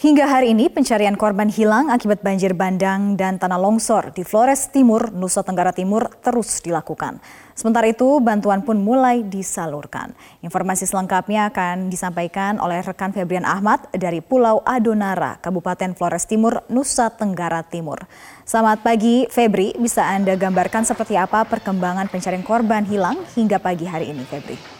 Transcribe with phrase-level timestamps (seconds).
[0.00, 5.12] Hingga hari ini pencarian korban hilang akibat banjir bandang dan tanah longsor di Flores Timur,
[5.12, 7.20] Nusa Tenggara Timur terus dilakukan.
[7.52, 10.16] Sementara itu bantuan pun mulai disalurkan.
[10.40, 17.12] Informasi selengkapnya akan disampaikan oleh rekan Febrian Ahmad dari Pulau Adonara, Kabupaten Flores Timur, Nusa
[17.12, 18.00] Tenggara Timur.
[18.48, 24.16] Selamat pagi Febri, bisa Anda gambarkan seperti apa perkembangan pencarian korban hilang hingga pagi hari
[24.16, 24.79] ini Febri?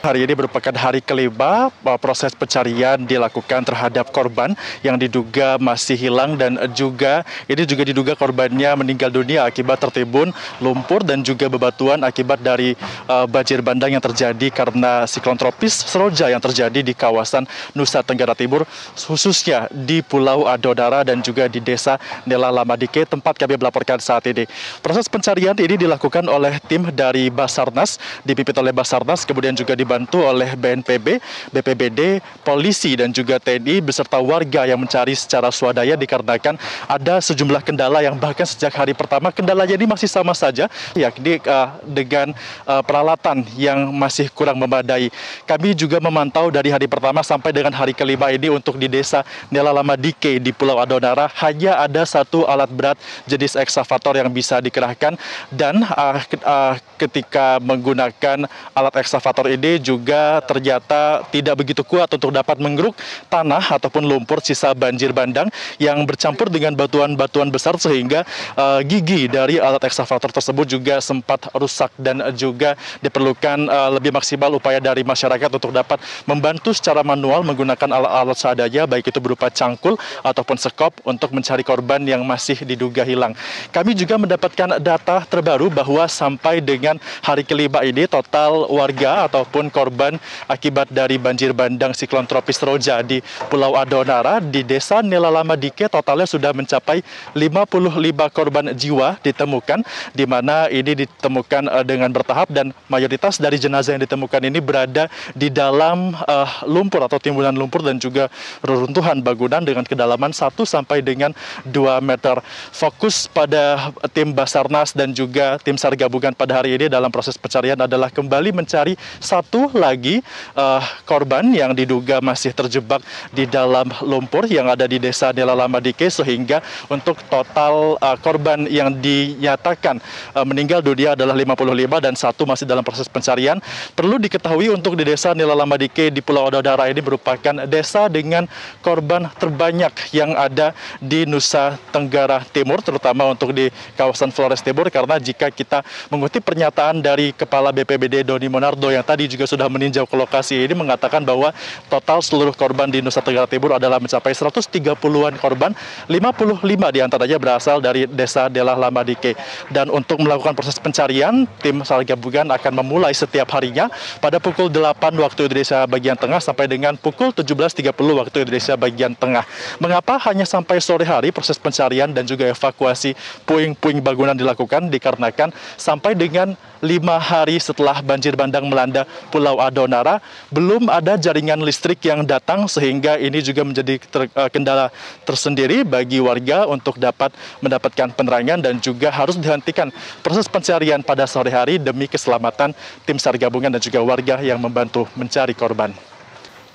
[0.00, 1.68] Hari ini merupakan hari kelima
[2.00, 8.80] proses pencarian dilakukan terhadap korban yang diduga masih hilang dan juga ini juga diduga korbannya
[8.80, 12.72] meninggal dunia akibat tertimbun lumpur dan juga bebatuan akibat dari
[13.12, 17.44] uh, banjir bandang yang terjadi karena siklon tropis Seroja yang terjadi di kawasan
[17.76, 18.64] Nusa Tenggara Timur
[18.96, 24.48] khususnya di Pulau Adodara dan juga di Desa Nela Lamadike tempat kami melaporkan saat ini.
[24.80, 30.22] Proses pencarian ini dilakukan oleh tim dari Basarnas dipimpin oleh Basarnas kemudian juga di dibantu
[30.22, 31.18] oleh BNPB,
[31.50, 36.54] BPBD, polisi dan juga TNI beserta warga yang mencari secara swadaya dikarenakan
[36.86, 41.74] ada sejumlah kendala yang bahkan sejak hari pertama kendalanya ini masih sama saja yakni uh,
[41.82, 42.30] dengan
[42.70, 45.10] uh, peralatan yang masih kurang memadai.
[45.42, 49.98] Kami juga memantau dari hari pertama sampai dengan hari kelima ini untuk di desa Nelalama
[49.98, 52.94] Dike di Pulau Adonara hanya ada satu alat berat
[53.26, 55.18] jenis eksavator yang bisa dikerahkan
[55.50, 62.60] dan uh, uh, ketika menggunakan alat eksavator ini juga ternyata tidak begitu kuat untuk dapat
[62.60, 62.92] menggeruk
[63.32, 65.48] tanah ataupun lumpur sisa banjir bandang
[65.80, 71.90] yang bercampur dengan batuan-batuan besar sehingga uh, gigi dari alat eksavator tersebut juga sempat rusak
[71.96, 75.96] dan juga diperlukan uh, lebih maksimal upaya dari masyarakat untuk dapat
[76.28, 82.04] membantu secara manual menggunakan alat-alat seadanya baik itu berupa cangkul ataupun sekop untuk mencari korban
[82.04, 83.32] yang masih diduga hilang.
[83.72, 90.18] Kami juga mendapatkan data terbaru bahwa sampai dengan hari kelima ini total warga ataupun korban
[90.50, 96.26] akibat dari banjir bandang siklon tropis Roja di Pulau Adonara di Desa Nelalama Dike totalnya
[96.26, 97.00] sudah mencapai
[97.32, 99.82] 55 korban jiwa ditemukan
[100.14, 105.06] di mana ini ditemukan uh, dengan bertahap dan mayoritas dari jenazah yang ditemukan ini berada
[105.32, 108.26] di dalam uh, lumpur atau timbunan lumpur dan juga
[108.64, 111.32] reruntuhan bangunan dengan kedalaman 1 sampai dengan
[111.68, 112.40] 2 meter.
[112.72, 117.76] Fokus pada tim Basarnas dan juga tim SAR gabungan pada hari ini dalam proses pencarian
[117.76, 120.24] adalah kembali mencari satu lagi
[120.56, 123.04] uh, korban yang diduga masih terjebak
[123.34, 130.00] di dalam lumpur yang ada di desa Nelalamadike sehingga untuk total uh, korban yang dinyatakan
[130.32, 133.58] uh, meninggal dunia adalah 55 dan satu masih dalam proses pencarian.
[133.92, 138.46] Perlu diketahui untuk di desa Nelalamadike di Pulau Ododara ini merupakan desa dengan
[138.80, 140.70] korban terbanyak yang ada
[141.02, 143.66] di Nusa Tenggara Timur terutama untuk di
[143.98, 149.26] kawasan Flores Timur karena jika kita mengutip pernyataan dari Kepala BPBD Doni Monardo yang tadi
[149.26, 151.50] juga sudah meninjau ke lokasi ini mengatakan bahwa
[151.90, 155.74] total seluruh korban di Nusa Tenggara Timur adalah mencapai 130-an korban,
[156.06, 159.34] 55 di antaranya berasal dari desa Delah Lamadike.
[159.66, 163.90] Dan untuk melakukan proses pencarian, tim SAR gabungan akan memulai setiap harinya
[164.22, 169.42] pada pukul 8 waktu Indonesia bagian tengah sampai dengan pukul 17.30 waktu Indonesia bagian tengah.
[169.82, 173.16] Mengapa hanya sampai sore hari proses pencarian dan juga evakuasi
[173.48, 174.92] puing-puing bangunan dilakukan?
[174.92, 175.50] Dikarenakan
[175.80, 180.18] sampai dengan lima hari setelah banjir bandang melanda Pulau Adonara,
[180.48, 184.88] belum ada jaringan listrik yang datang sehingga ini juga menjadi ter, uh, kendala
[185.24, 189.92] tersendiri bagi warga untuk dapat mendapatkan penerangan dan juga harus dihentikan
[190.24, 192.72] proses pencarian pada sore hari demi keselamatan
[193.04, 195.92] tim SAR gabungan dan juga warga yang membantu mencari korban.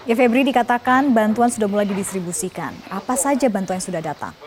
[0.05, 2.77] Ya Febri dikatakan bantuan sudah mulai didistribusikan.
[2.93, 4.37] Apa saja bantuan yang sudah datang?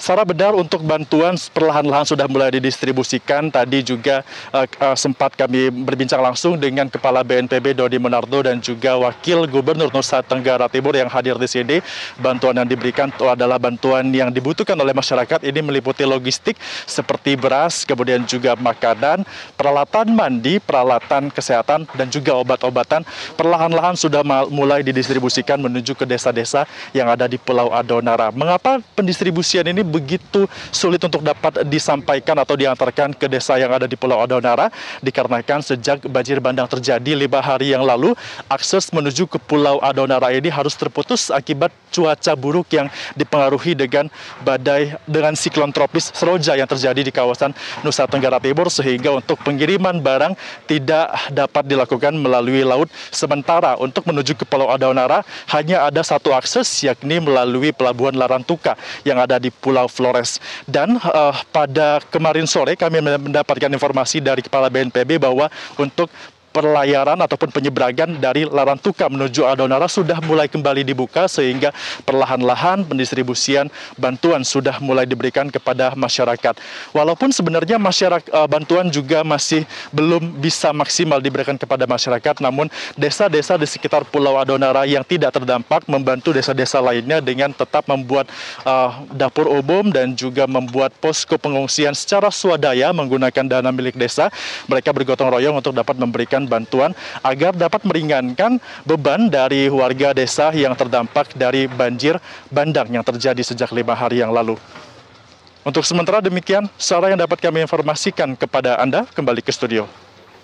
[0.00, 3.52] Sarah benar untuk bantuan perlahan-lahan sudah mulai didistribusikan.
[3.52, 8.96] Tadi juga uh, uh, sempat kami berbincang langsung dengan Kepala BNPB Dodi Monardo dan juga
[8.96, 11.84] Wakil Gubernur Nusa Tenggara Timur yang hadir di sini.
[12.16, 15.44] Bantuan yang diberikan itu adalah bantuan yang dibutuhkan oleh masyarakat.
[15.44, 16.56] Ini meliputi logistik
[16.88, 23.04] seperti beras, kemudian juga makanan, peralatan mandi, peralatan kesehatan, dan juga obat-obatan.
[23.36, 26.64] Perlahan-lahan sudah mulai didistribusikan menuju ke desa-desa
[26.96, 28.32] yang ada di Pulau Adonara.
[28.32, 33.98] Mengapa pendistribusian ini begitu sulit untuk dapat disampaikan atau diantarkan ke desa yang ada di
[33.98, 34.70] Pulau Adonara
[35.02, 38.14] dikarenakan sejak banjir bandang terjadi lima hari yang lalu
[38.46, 42.86] akses menuju ke Pulau Adonara ini harus terputus akibat cuaca buruk yang
[43.18, 44.06] dipengaruhi dengan
[44.46, 47.50] badai dengan siklon tropis Seroja yang terjadi di kawasan
[47.82, 50.36] Nusa Tenggara Timur sehingga untuk pengiriman barang
[50.68, 52.92] tidak dapat dilakukan melalui laut.
[53.10, 59.16] Sementara untuk menuju ke Pulau Adonara hanya ada satu akses yakni melalui pelabuhan Larantuka yang
[59.16, 60.36] ada di Pulau Pulau Flores.
[60.68, 65.48] Dan uh, pada kemarin sore kami mendapatkan informasi dari Kepala BNPB bahwa
[65.80, 66.12] untuk
[66.50, 71.70] pelayaran ataupun penyeberangan dari Larantuka menuju Adonara sudah mulai kembali dibuka sehingga
[72.02, 76.58] perlahan-lahan pendistribusian bantuan sudah mulai diberikan kepada masyarakat.
[76.90, 79.62] Walaupun sebenarnya masyarakat uh, bantuan juga masih
[79.94, 82.66] belum bisa maksimal diberikan kepada masyarakat, namun
[82.98, 88.26] desa-desa di sekitar Pulau Adonara yang tidak terdampak membantu desa-desa lainnya dengan tetap membuat
[88.66, 94.28] uh, dapur umum dan juga membuat posko pengungsian secara swadaya menggunakan dana milik desa.
[94.66, 96.92] Mereka bergotong royong untuk dapat memberikan bantuan
[97.24, 102.16] agar dapat meringankan beban dari warga desa yang terdampak dari banjir
[102.52, 104.60] bandang yang terjadi sejak lima hari yang lalu.
[105.60, 109.84] Untuk sementara demikian, Sarah yang dapat kami informasikan kepada Anda kembali ke studio.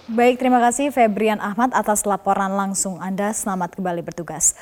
[0.06, 3.34] Baik, terima kasih Febrian Ahmad atas laporan langsung Anda.
[3.34, 4.54] Selamat kembali bertugas.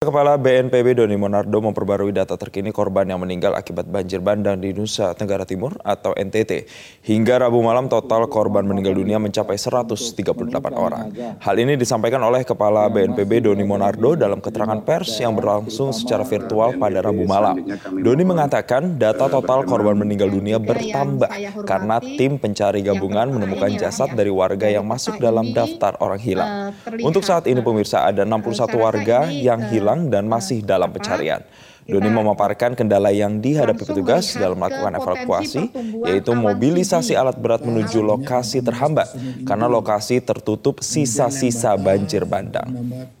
[0.00, 5.12] Kepala BNPB Doni Monardo memperbarui data terkini korban yang meninggal akibat banjir bandang di Nusa
[5.12, 6.64] Tenggara Timur atau NTT.
[7.04, 10.24] Hingga Rabu malam total korban meninggal dunia mencapai 138
[10.72, 11.12] orang.
[11.44, 16.80] Hal ini disampaikan oleh Kepala BNPB Doni Monardo dalam keterangan pers yang berlangsung secara virtual
[16.80, 17.60] pada Rabu malam.
[18.00, 21.28] Doni mengatakan data total korban meninggal dunia bertambah
[21.68, 26.72] karena tim pencari gabungan menemukan jasad dari warga yang masuk dalam daftar orang hilang.
[27.04, 31.42] Untuk saat ini pemirsa ada 61 warga yang hilang hilang dan masih dalam pencarian.
[31.90, 35.74] Doni memaparkan kendala yang dihadapi petugas dalam melakukan evakuasi,
[36.06, 39.10] yaitu mobilisasi alat berat menuju lokasi terhambat
[39.42, 42.70] karena lokasi tertutup sisa-sisa banjir bandang.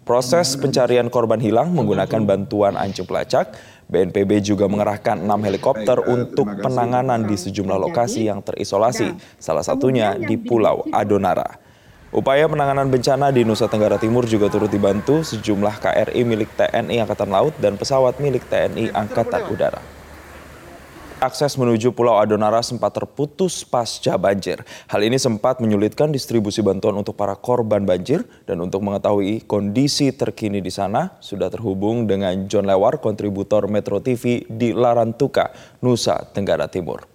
[0.06, 3.58] Proses pencarian korban hilang menggunakan bantuan anjing pelacak,
[3.90, 10.38] BNPB juga mengerahkan enam helikopter untuk penanganan di sejumlah lokasi yang terisolasi, salah satunya di
[10.38, 11.69] Pulau Adonara.
[12.10, 17.30] Upaya penanganan bencana di Nusa Tenggara Timur juga turut dibantu sejumlah KRI milik TNI Angkatan
[17.30, 19.78] Laut dan pesawat milik TNI Angkatan Udara.
[21.22, 24.58] Akses menuju Pulau Adonara sempat terputus pasca banjir.
[24.90, 30.58] Hal ini sempat menyulitkan distribusi bantuan untuk para korban banjir dan untuk mengetahui kondisi terkini
[30.58, 37.06] di sana sudah terhubung dengan John Lewar, kontributor Metro TV di Larantuka, Nusa Tenggara Timur.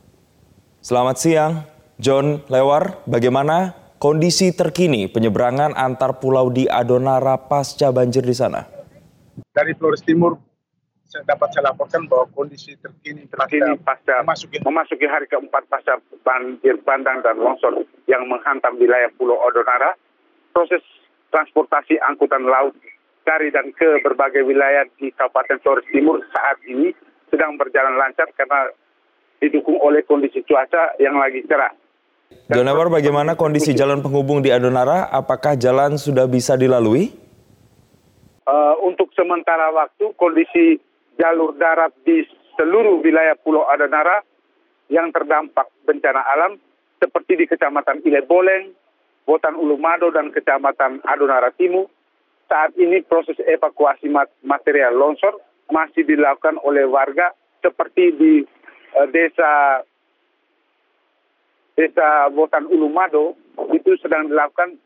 [0.79, 1.67] Selamat siang,
[1.99, 3.03] John Lewar.
[3.03, 8.67] Bagaimana Kondisi terkini penyeberangan antar pulau di Adonara pasca banjir di sana.
[9.55, 10.35] Dari Flores Timur
[11.07, 15.95] saya dapat saya laporkan bahwa kondisi terkini terkini pasca memasuki, memasuki hari keempat pasca
[16.27, 19.95] banjir bandang dan longsor yang menghantam wilayah Pulau Adonara,
[20.51, 20.83] proses
[21.31, 22.75] transportasi angkutan laut
[23.23, 26.91] dari dan ke berbagai wilayah di Kabupaten Flores Timur saat ini
[27.31, 28.75] sedang berjalan lancar karena
[29.39, 31.71] didukung oleh kondisi cuaca yang lagi cerah.
[32.45, 35.09] Jonawar, bagaimana kondisi jalan penghubung di Adonara?
[35.09, 37.09] Apakah jalan sudah bisa dilalui?
[38.45, 40.77] Uh, untuk sementara waktu, kondisi
[41.17, 42.21] jalur darat di
[42.53, 44.21] seluruh wilayah Pulau Adonara
[44.93, 46.61] yang terdampak bencana alam,
[47.01, 48.69] seperti di Kecamatan Ile Boleng,
[49.25, 51.89] Botan Ulumado, dan Kecamatan Adonara Timur,
[52.45, 54.05] saat ini proses evakuasi
[54.45, 55.41] material longsor
[55.73, 57.33] masih dilakukan oleh warga
[57.65, 58.33] seperti di
[58.93, 59.81] uh, desa
[61.75, 63.35] desa Botan Ulumado
[63.75, 64.79] itu sedang dilakukan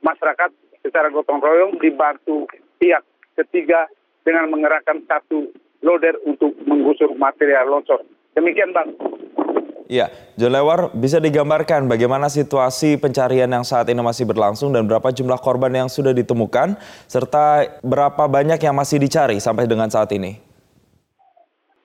[0.00, 0.50] masyarakat
[0.80, 2.48] secara gotong royong dibantu
[2.80, 3.04] pihak
[3.36, 3.88] ketiga
[4.24, 5.52] dengan mengerahkan satu
[5.84, 8.00] loader untuk menggusur material longsor.
[8.32, 8.96] Demikian Bang.
[9.84, 10.08] Ya,
[10.40, 15.36] John Lewar, bisa digambarkan bagaimana situasi pencarian yang saat ini masih berlangsung dan berapa jumlah
[15.44, 20.40] korban yang sudah ditemukan, serta berapa banyak yang masih dicari sampai dengan saat ini?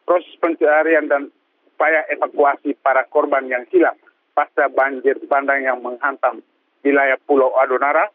[0.08, 1.28] Proses pencarian dan
[1.76, 4.00] upaya evakuasi para korban yang hilang
[4.34, 6.42] pasca banjir bandang yang menghantam
[6.84, 8.08] wilayah Pulau Adonara.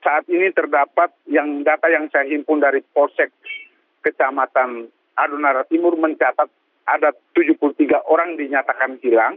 [0.00, 3.28] Saat ini terdapat yang data yang saya himpun dari Polsek
[4.00, 4.88] Kecamatan
[5.20, 6.48] Adonara Timur mencatat
[6.88, 9.36] ada 73 orang dinyatakan hilang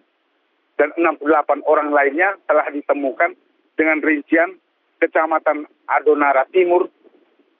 [0.80, 3.36] dan 68 orang lainnya telah ditemukan
[3.76, 4.56] dengan rincian
[5.04, 6.88] Kecamatan Adonara Timur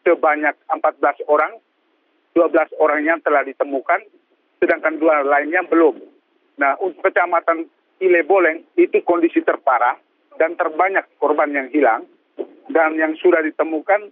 [0.08, 1.60] sebanyak 14 orang,
[2.32, 4.00] 12 orangnya telah ditemukan,
[4.64, 6.00] sedangkan dua lainnya belum.
[6.56, 7.68] Nah, untuk Kecamatan
[8.04, 9.96] Ile Boleng itu kondisi terparah
[10.36, 12.04] dan terbanyak korban yang hilang
[12.68, 14.12] dan yang sudah ditemukan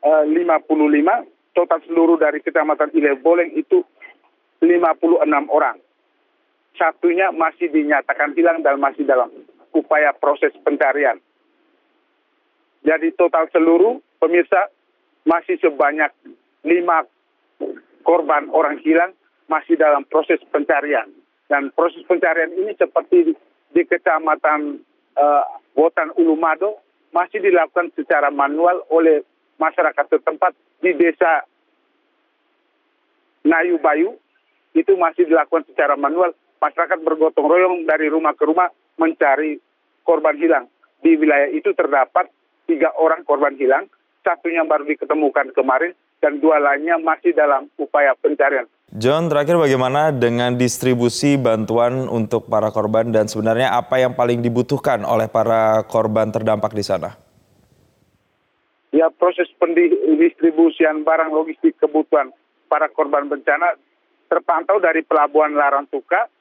[0.00, 3.84] uh, eh, 55 total seluruh dari kecamatan Ile Boleng itu
[4.60, 5.76] 56 orang.
[6.76, 9.32] Satunya masih dinyatakan hilang dan masih dalam
[9.72, 11.16] upaya proses pencarian.
[12.84, 14.68] Jadi total seluruh pemirsa
[15.26, 16.12] masih sebanyak
[16.62, 17.02] lima
[18.06, 19.16] korban orang hilang
[19.50, 21.10] masih dalam proses pencarian.
[21.46, 23.32] Dan proses pencarian ini seperti
[23.70, 24.82] di, kecamatan
[25.14, 25.44] uh,
[25.76, 26.82] Botan Ulumado
[27.14, 29.22] masih dilakukan secara manual oleh
[29.56, 31.46] masyarakat setempat di desa
[33.46, 34.18] Nayu Bayu
[34.74, 36.34] itu masih dilakukan secara manual.
[36.58, 39.60] Masyarakat bergotong royong dari rumah ke rumah mencari
[40.02, 40.66] korban hilang.
[41.00, 42.26] Di wilayah itu terdapat
[42.66, 43.86] tiga orang korban hilang,
[44.26, 48.66] satunya baru diketemukan kemarin dan dua lainnya masih dalam upaya pencarian.
[48.96, 55.04] John, terakhir bagaimana dengan distribusi bantuan untuk para korban dan sebenarnya apa yang paling dibutuhkan
[55.04, 57.12] oleh para korban terdampak di sana?
[58.96, 62.32] Ya, proses pendistribusian barang logistik kebutuhan
[62.72, 63.76] para korban bencana
[64.32, 66.32] terpantau dari Pelabuhan Larantuka,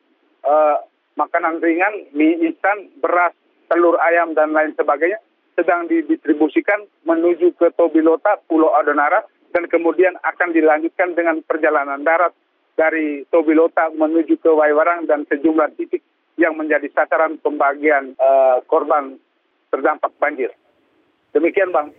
[0.48, 0.78] eh,
[1.20, 3.36] makanan ringan, mie instan, beras,
[3.68, 5.20] telur ayam, dan lain sebagainya
[5.60, 12.32] sedang didistribusikan menuju ke Tobilota, Pulau Adonara, dan kemudian akan dilanjutkan dengan perjalanan darat
[12.76, 16.04] dari Tobilota menuju ke Waiwarang dan sejumlah titik
[16.36, 19.16] yang menjadi sasaran pembagian uh, korban
[19.72, 20.52] terdampak banjir.
[21.32, 21.92] Demikian Bang.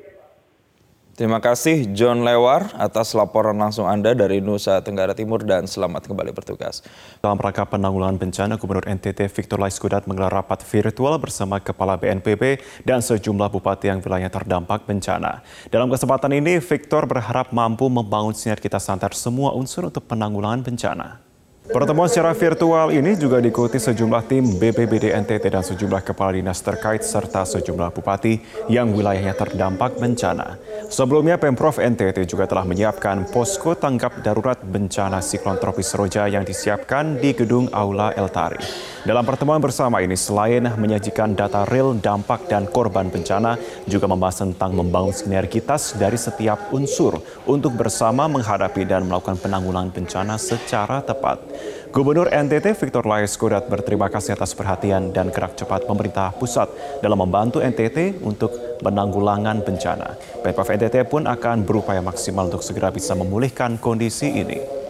[1.17, 6.29] Terima kasih John Lewar atas laporan langsung Anda dari Nusa Tenggara Timur dan selamat kembali
[6.37, 6.85] bertugas.
[7.25, 13.01] Dalam rangka penanggulangan bencana, Gubernur NTT Victor Laiskudat menggelar rapat virtual bersama Kepala BNPB dan
[13.01, 15.41] sejumlah bupati yang wilayah terdampak bencana.
[15.73, 21.25] Dalam kesempatan ini, Victor berharap mampu membangun sinergitas antar semua unsur untuk penanggulangan bencana.
[21.67, 27.03] Pertemuan secara virtual ini juga diikuti sejumlah tim BPBD NTT dan sejumlah kepala dinas terkait
[27.03, 28.39] serta sejumlah bupati
[28.71, 30.63] yang wilayahnya terdampak bencana.
[30.87, 37.19] Sebelumnya Pemprov NTT juga telah menyiapkan posko tanggap darurat bencana siklon tropis Roja yang disiapkan
[37.19, 38.63] di gedung Aula Eltari.
[39.03, 43.59] Dalam pertemuan bersama ini selain menyajikan data real dampak dan korban bencana,
[43.91, 47.19] juga membahas tentang membangun sinergitas dari setiap unsur
[47.51, 51.43] untuk bersama menghadapi dan melakukan penanggulangan bencana secara tepat.
[51.97, 56.69] Gubernur NTT Victor Lais Kodat berterima kasih atas perhatian dan gerak cepat pemerintah pusat
[57.01, 58.53] dalam membantu NTT untuk
[58.85, 60.13] penanggulangan bencana.
[60.45, 64.86] Pemprov NTT pun akan berupaya maksimal untuk segera bisa memulihkan kondisi ini.